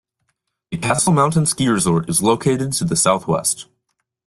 The 0.71 0.77
Castle 0.79 1.13
Mountain 1.13 1.45
Ski 1.45 1.67
Resort 1.67 2.09
is 2.09 2.23
located 2.23 2.73
to 2.73 2.85
the 2.85 2.95
southwest. 2.95 3.67